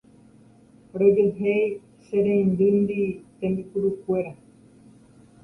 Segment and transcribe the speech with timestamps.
[0.99, 1.63] rojohéi
[2.03, 3.01] che reindyndi
[3.37, 4.31] tembipurukuéra